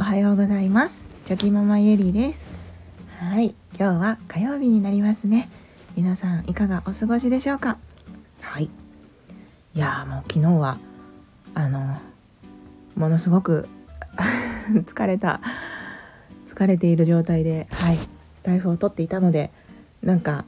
[0.00, 1.04] おはようございます。
[1.26, 2.40] チョキママゆりです。
[3.18, 5.50] はい今日は火曜日になりますね。
[5.94, 7.76] 皆さんいかがお過ごしでしょうか？
[8.40, 8.64] はい。
[8.64, 10.78] いやもう昨日は
[11.52, 12.00] あの
[12.96, 13.68] ものすごく
[14.72, 15.42] 疲れた
[16.48, 19.50] 疲れている状態ではいスタイフを取っていたので
[20.02, 20.46] なんか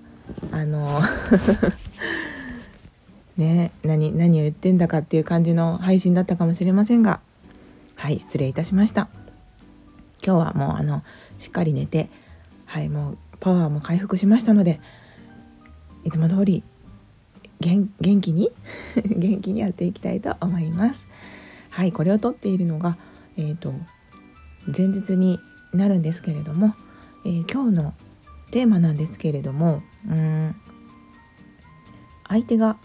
[0.50, 1.02] あの
[3.36, 7.20] ね何何を言ってんだかっていう感じの配信だったかもしれませんが
[7.96, 9.08] はい失礼いたしました。
[10.24, 11.02] 今日はもうあの
[11.36, 12.08] しっかり寝て
[12.66, 14.80] はいもうパワーも回復しましたので
[16.04, 16.62] いつも通り
[17.60, 17.88] 元
[18.20, 18.50] 気に
[18.96, 21.06] 元気にやっていきたいと思います。
[21.70, 22.98] はいこれを撮っているのが
[23.36, 23.72] えっ、ー、と
[24.66, 25.40] 前日に
[25.72, 26.74] なるんですけれども、
[27.24, 27.94] えー、今日の
[28.50, 30.54] テーマなんですけれどもうん
[32.28, 32.76] 相手が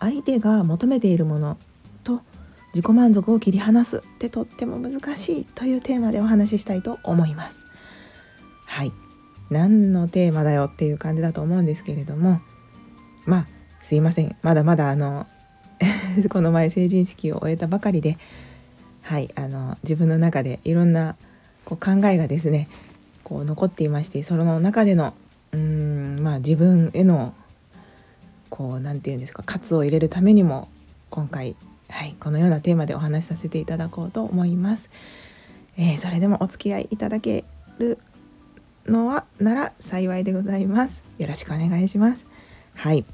[0.00, 1.58] 相手が求めているもの
[2.74, 7.64] 自己満足を切り離すってとっても難しいというテーマでお話ししたいと思います。
[8.66, 8.92] はい。
[9.50, 12.40] 何のテーマだよっていう感じだと思うんですけれども
[13.26, 13.46] まあ
[13.82, 14.36] すいません。
[14.42, 15.26] まだまだあの
[16.30, 18.16] この前成人式を終えたばかりで
[19.02, 21.16] はいあの自分の中でいろんな
[21.64, 22.68] こう考えがですね
[23.24, 25.14] こう残っていましてその中での
[25.52, 27.34] うんまあ自分への
[28.48, 30.68] こう何て言うんですか喝を入れるためにも
[31.12, 31.56] 今回、
[31.92, 34.88] はい、このようなテーマでお話しさせていただこうと思います。
[35.76, 37.44] えー、それでもお付き合いいただけ
[37.78, 37.98] る
[38.86, 41.02] のはなら幸いでございます。
[41.18, 42.24] よろしくお願いします。
[42.74, 43.04] はい。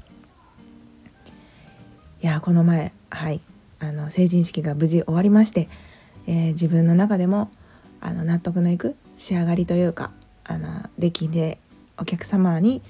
[2.21, 3.41] いやこの前はい
[3.79, 5.69] あの成人式が無事終わりまして、
[6.25, 7.51] えー、自分の中でも
[8.01, 10.11] あの納得のいく仕上がりというか
[10.45, 11.59] あの出来で
[11.97, 12.81] お客様に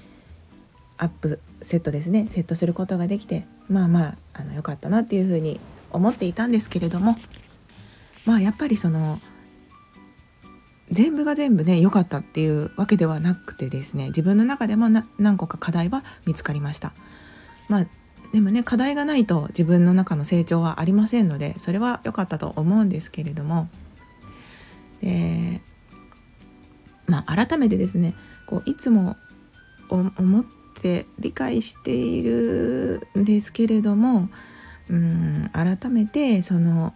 [0.98, 5.60] アップセットですねセットすることができてまあまああの良かったなっていうふうに
[5.92, 7.16] 思っていたんですけれども
[8.26, 9.18] まあやっぱりその
[10.90, 16.92] 全部が全部ね良かったっていうわけではなくてですね自分の中でも何個か課題は見つかりました。
[17.68, 17.86] まあ
[18.32, 23.68] でもね課題がないと自分の中の成長はありませんのでそれは良かったと思うんですけれども
[25.00, 25.60] で
[27.10, 28.14] まあ、改めてですね
[28.46, 29.16] こういつも
[29.88, 30.44] 思っ
[30.80, 34.28] て理解しているんですけれども
[34.90, 36.92] うん改めてその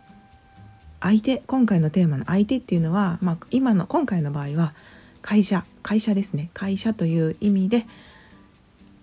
[1.01, 4.75] 相手今回のテーマの相手っていうのは、まあ、今の今回の場合は
[5.23, 7.87] 会社会社ですね会社という意味で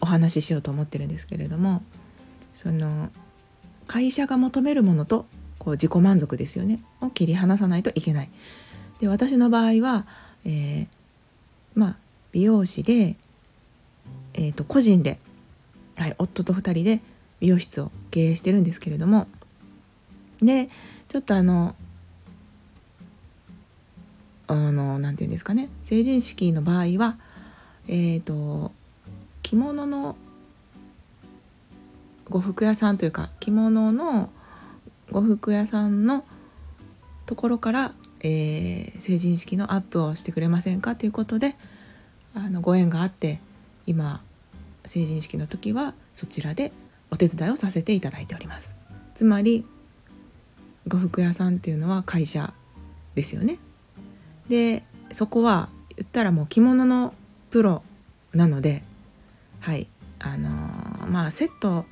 [0.01, 1.83] お話ししようと思ってるんですけれども
[2.53, 3.09] その
[3.87, 5.25] 会社が求めるものと
[5.57, 8.29] こう自己満足ですよねを切り離さないといけない。
[8.99, 10.05] で私の場合は、
[10.43, 10.87] えー、
[11.75, 11.95] まあ
[12.31, 13.15] 美容師で、
[14.33, 15.19] えー、と個人で、
[15.97, 17.01] はい、夫と2人で
[17.39, 19.27] 美容室を経営してるんですけれども。
[20.41, 20.67] で
[21.07, 21.75] ちょっとあの
[24.47, 25.69] あのなていうんですかね。
[25.83, 27.17] 成人式の場合は
[27.87, 28.71] えっ、ー、と
[29.43, 30.15] 着物の
[32.29, 34.29] 呉服屋さんというか着物の
[35.11, 36.23] 呉服屋さんの
[37.25, 40.95] ところから、えー、成人式のアップをしてくれませんか？
[40.95, 41.55] ということで
[42.33, 43.39] あのご縁があって
[43.85, 44.21] 今
[44.85, 46.71] 成人式の時はそちらで
[47.11, 48.75] お手伝いをさせていただいております。
[49.13, 49.65] つまり
[50.87, 52.53] 呉服屋さんっていうのは会社
[53.15, 53.59] ですよね。
[54.47, 57.13] でそこは言ったらもう着物の
[57.49, 57.83] プロ
[58.33, 58.83] なので
[59.59, 59.87] はい
[60.19, 61.85] あのー、まあセット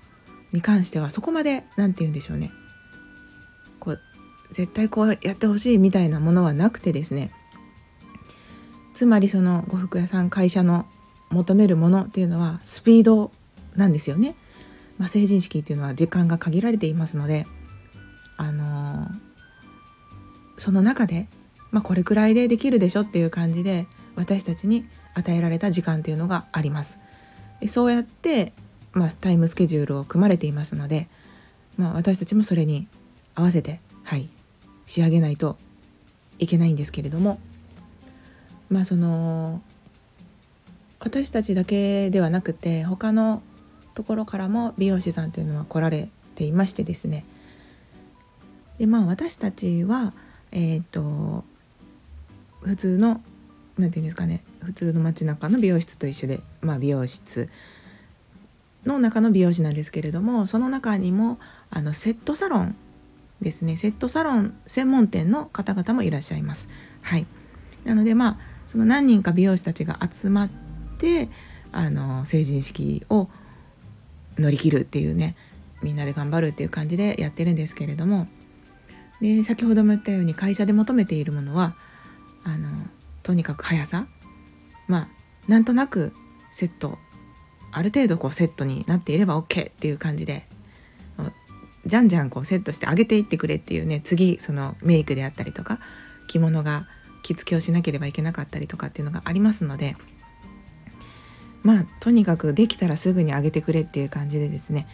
[0.52, 2.52] に関してはそこまで何て言うんでしょうね。
[3.80, 4.00] こう
[4.52, 7.32] 絶対こうやってほしいみたいなものはなくてですね。
[8.94, 10.86] つまりその呉服屋さん会社の
[11.30, 13.32] 求めるものっていうのはスピード
[13.76, 14.36] なんですよね。
[15.00, 17.48] まあ、成人式っていうのは時間が限られていますので、
[18.38, 19.10] あのー、
[20.58, 21.28] その中で、
[21.72, 27.00] まあ、これくらいでできるでしょっていう感じで私たちに与えられた時間っていうのがあります。
[27.60, 28.54] でそうやって、
[28.92, 31.08] まあ、タイムスケジュールを組まれていますので、
[31.78, 32.88] まあ、私たちもそれに
[33.36, 34.30] 合わせて、はい、
[34.86, 35.58] 仕上げないと
[36.40, 37.40] いけないんですけれども
[38.70, 39.62] まあその
[41.00, 43.42] 私たちだけではなくて他の
[44.00, 47.26] ところからも美容師さんというのは来られていましてですね
[48.78, 50.14] でまあ私たちは
[50.54, 51.44] えっ、ー、と
[52.62, 53.22] 普通の
[53.78, 57.50] 何て言うんですかね普通の街中の美容室と一緒で、まあ、美容室
[58.86, 61.38] の中の美容師なんですけれどもその中にも
[61.70, 62.78] あのセットサロン
[63.42, 66.70] ですねセットサロン専門店の方々もいらっしゃいます。
[67.02, 67.28] はい
[67.84, 68.38] なのでまあ
[68.68, 70.50] その何人か美容師たちが集まっ
[71.00, 71.28] て
[71.74, 73.28] あの成人式を
[74.40, 75.36] 乗り切るっていうね
[75.82, 78.28] みんなで頑張るっていう感じでやってるんですけれども。
[79.22, 81.76] で先ほども言ったように会社で求めているものは
[82.46, 82.70] あの
[83.22, 84.08] とにかく速さ。
[84.88, 85.08] まあ
[85.48, 86.14] なんとなく
[86.52, 86.98] セット
[87.72, 90.48] ある程度こうセットになっていれば OK っていう感じで
[91.86, 95.80] じゃんじゃんこうセットして上げていってくれっていうね次そのメイクであったりとか
[96.28, 96.88] 着物が
[97.24, 99.96] 着付けをしなければいけなかったりとかっていうのがありますので
[101.64, 104.88] まあとにかくできたらすぐに上げてくれっていう感じでですね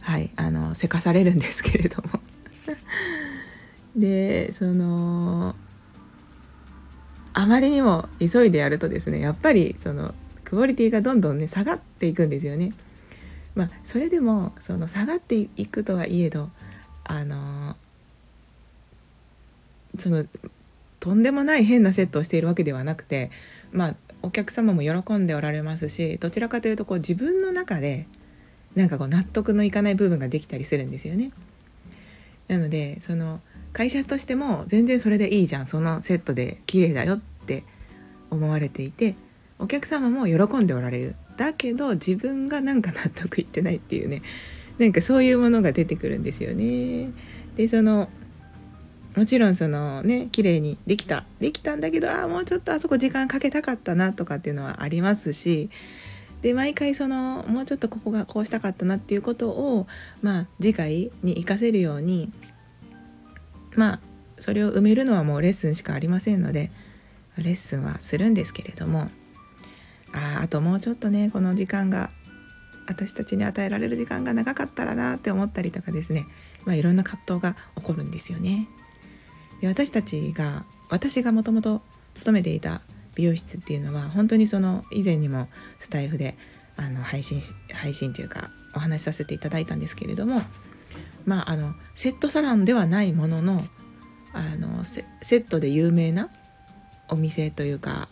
[0.00, 2.20] はいあのせかされるんですけれども
[3.96, 5.54] でその
[7.34, 10.14] あまりにも急いでやるとですねやっぱりその
[10.44, 12.72] クオリティがどんどんね下がっていくんですよね。
[13.54, 16.50] まあそれでもその下がっていくとはいえど
[17.04, 17.76] あの
[19.98, 20.24] その
[21.00, 23.30] とんでもない変なセットをしているわけではなくて
[23.72, 28.06] まあお客様も喜んでおられますしどちらかというとこう自分の中で
[28.74, 31.30] なんかこう納得のいかない部分ができたりするんですよね。
[32.48, 33.40] なのでその
[33.72, 37.64] 会社としても全然それでいいじゃんそのセットで綺麗だよって
[38.30, 39.14] 思われていて
[39.58, 44.22] お客様も喜んでおられるだけど自分がなんか納得いってないっていうね
[44.78, 47.10] なんかそういうものが出てくるんですよね。
[47.56, 48.08] でその
[49.16, 55.70] もちろんそのね綺麗にできたできたんだけどああもうちょっとあそこ時間かけたかったなとかっていうのはありますし
[56.40, 59.86] で毎回そのもうちょっとここがこうしたかったなっていうことを
[60.22, 62.32] まあ次回に活かせるように
[63.76, 64.00] まあ
[64.38, 66.70] それを埋めるのはもうレッスンしかありませんので
[67.38, 69.10] レッスンはするんですけれども
[70.12, 72.10] ああともうちょっとねこの時間が
[72.86, 76.26] 私たちに与えられる時間が長かったらなって思ったりとかですね、
[76.64, 78.68] まあ、いろんな葛藤が起こるんですよね。
[79.68, 81.82] 私たちが私がもともと
[82.14, 82.82] 勤めていた
[83.14, 85.48] 美容室っていうのは本当にその以前にも
[85.78, 86.36] スタイフで
[86.76, 87.40] あの配信
[87.72, 90.42] 配信というかお話しさせていただいたんですけれども
[91.24, 93.64] まああのセットサロンではないものの
[94.32, 96.30] あのセットで有名な
[97.08, 98.08] お店というか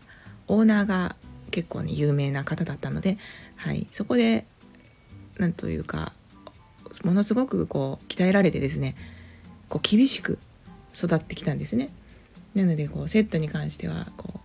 [0.48, 1.16] オーナーが
[1.50, 3.16] 結構ね有名な方だったので、
[3.56, 4.46] はい、そこで
[5.38, 6.12] 何というか
[7.04, 8.94] ものすごくこう鍛えられてですね
[9.68, 10.38] こう厳しく
[10.94, 11.90] 育ってきたんですね。
[12.54, 14.40] なのでこうセットに関してはこ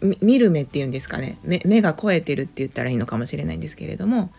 [0.00, 4.30] う見る目っていうんですかね目目が肥えてるって言ったらいいのかもしれないんですけれども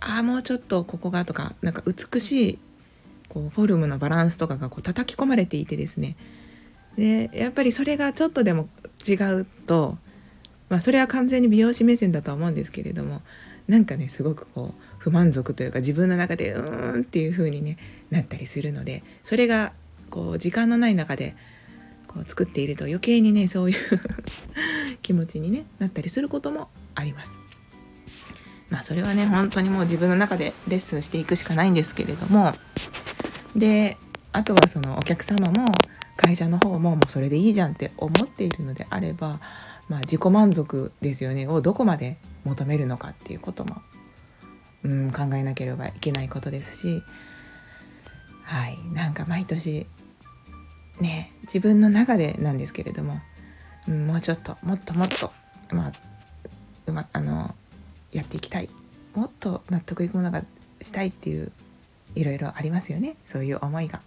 [0.00, 2.58] ああもうちょっとここがとかなんか美しい
[3.28, 6.16] こうフォルムのバランスとかがこう叩き込まれていてですね
[6.96, 8.68] でやっぱりそれがちょっとでも
[9.06, 9.98] 違うと
[10.68, 13.22] まあそれは完全に美容師目線だとは思うんですけれども
[13.68, 17.76] なんかねすごくこう不満足というか自分の中でうーんっていう風にね
[18.10, 19.72] なったりするのでそれが
[20.10, 21.36] こう時間のない中で
[22.06, 23.78] こう作っていると余計にねそういう
[25.02, 27.30] 気持ちに、ね、なったりすることもあります。
[28.70, 32.52] まあそれはね本当にもう自分の中でレッスンしていくしかないんですけれども
[33.54, 33.96] で
[34.32, 35.72] あとはそのお客様も
[36.16, 39.40] 会社の方ももうそれでいいじゃんって思っているのであれば、
[39.88, 43.82] まあ、自己満足ですよねをどこまで求めるのかっていうことも、
[44.82, 47.02] うん、考えなければいけないことですし
[48.42, 49.86] はいなんか毎年
[51.00, 53.20] ね自分の中でなんですけれども、
[53.88, 55.32] うん、もうちょっともっともっと
[55.70, 55.92] まあ
[56.86, 57.54] うまあの
[58.12, 58.68] やっていきたい。
[59.14, 60.44] もっと納得いくものが
[60.82, 61.50] したいっていう
[62.14, 63.16] いろいろありますよね。
[63.24, 64.00] そういう思いが。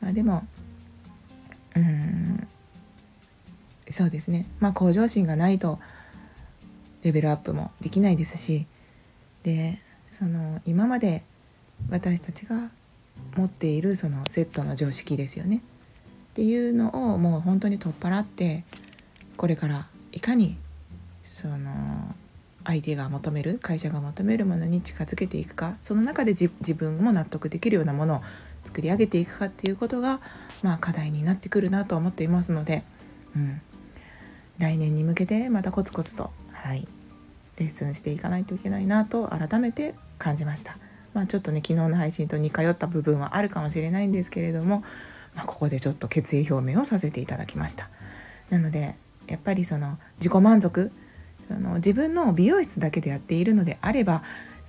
[0.00, 0.46] まあ、でも
[1.76, 2.48] うん
[3.88, 4.46] そうですね。
[4.60, 5.78] まあ向上心がないと
[7.02, 8.66] レベルアップもできないですし
[9.42, 11.24] でその今まで
[11.90, 12.70] 私たちが
[13.38, 15.60] 持っているそのセットの常識ですよねっ
[16.34, 18.64] ていうのをもう本当に取っ払って
[19.36, 20.56] これからいかに
[21.22, 22.14] その
[22.64, 28.20] 相手が求める会社が求めるものに近づけていくかその中で自分も納得できるようなものを
[28.64, 30.20] 作り上げていくかっていうことが、
[30.62, 32.82] まあ、課題になってくるなと思っていますので、
[33.36, 33.62] うん、
[34.58, 36.86] 来年に向けてまたコツコツと、はい、
[37.56, 40.76] レッスンしていかないといけないなと改めて感じました。
[41.14, 44.82] まあ、ちょっとね昨日の配信と似通った部分はあるかもしれないんですけれども、
[45.34, 47.90] まあ、ここでちょっと決意表明をさせていただきました。
[48.50, 48.96] なので
[49.26, 50.90] やっぱりその自己満足
[51.50, 54.22] あの自分の美容室だけでやっているのであれば、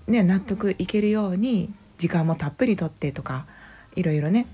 [0.07, 3.45] ね、納得いけるように時間もたっぷりとってとか
[3.95, 4.47] いろいろね、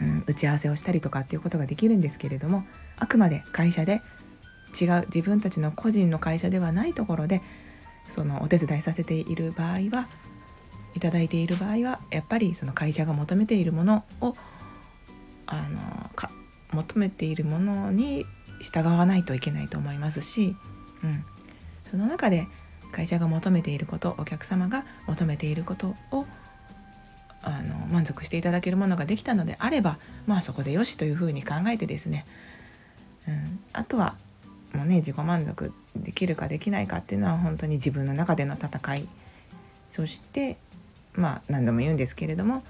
[0.00, 2.64] うん、打ち合わせをしたりとかっていうことができるんですけれども
[2.96, 4.02] あくまで会社で
[4.80, 7.42] 違う自分たちの個人の会社ではないところで
[8.08, 10.08] そのお手伝いさせている場合は
[10.94, 14.36] いただいている場合はやっぱりその会社が求めているものを
[15.46, 16.30] あのか
[16.72, 18.26] 求めているものに
[18.60, 20.56] 従わないといけないと思いますし、
[21.02, 21.24] うん、
[21.90, 22.46] その中で
[22.92, 26.26] 会社が求めていることお客様が求めていることを
[27.42, 32.26] あの満足していただけるものができたのであればまあそこでよしというふうに考えてですね、
[33.26, 34.16] うん、あとは
[34.74, 39.08] もうね自己満足できるかできないかっていうのは本当に自分の中での戦い。
[39.90, 40.58] そして
[41.14, 42.62] まあ何度も言うんですけれども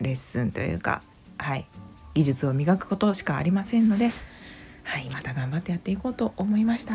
[0.00, 1.02] レッスンというか
[1.38, 1.66] はい
[2.14, 4.10] 技術を磨くことしかありませんので
[4.84, 6.94] はいまた頑張ってやっていこうと思いました。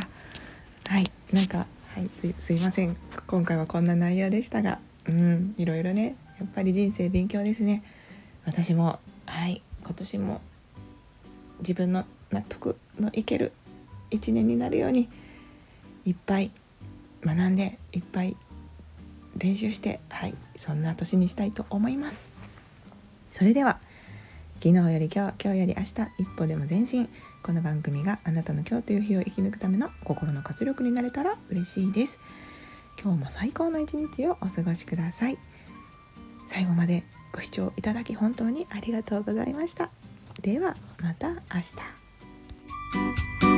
[0.88, 2.10] はいなんかはい
[2.40, 2.96] すいません。
[3.28, 7.84] 今回はこんな内容でしたがうんいろいろねやっぱり人生勉強ですね。
[8.46, 10.42] 私もはい今年も
[11.60, 13.52] 自分の納得のいける
[14.12, 15.10] 一年になるように
[16.06, 16.52] いっぱい
[17.24, 18.36] 学んでいっぱい
[19.40, 22.32] 練習してはいそんな年にしたいと思います。
[23.32, 23.80] それでは
[24.62, 27.10] 昨日より今日今日より明日一歩でも前進。
[27.42, 32.20] この番組があなたの今日という日を生き抜くための心の活力になれたら嬉しいです。
[33.02, 35.38] 今日も最高の一日をお過ごしください。
[36.48, 39.90] 最後までご視聴いただき本当にありがとうございました。
[40.42, 41.36] ではまた明
[43.42, 43.49] 日。